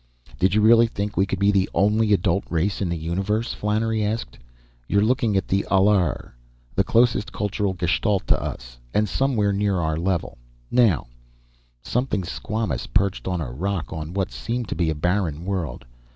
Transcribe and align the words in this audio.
"Did 0.39 0.55
you 0.55 0.61
really 0.61 0.87
think 0.87 1.15
we 1.15 1.27
could 1.27 1.37
be 1.37 1.51
the 1.51 1.69
only 1.75 2.11
adult 2.11 2.43
race 2.49 2.81
in 2.81 2.89
the 2.89 2.97
universe?" 2.97 3.53
Flannery 3.53 4.03
asked. 4.03 4.39
"You're 4.87 5.03
looking 5.03 5.37
at 5.37 5.47
the 5.47 5.63
Allr, 5.69 6.31
the 6.73 6.83
closest 6.83 7.31
cultural 7.31 7.73
gestalt 7.73 8.25
to 8.25 8.41
us, 8.41 8.79
and 8.95 9.07
somewhere 9.07 9.53
near 9.53 9.77
our 9.79 9.97
level. 9.97 10.39
Now" 10.71 11.05
Something 11.83 12.23
squamous 12.23 12.87
perched 12.91 13.27
on 13.27 13.41
a 13.41 13.51
rock 13.51 13.93
on 13.93 14.11
what 14.11 14.31
seemed 14.31 14.67
to 14.69 14.75
be 14.75 14.89
a 14.89 14.95
barren 14.95 15.45
world. 15.45 15.85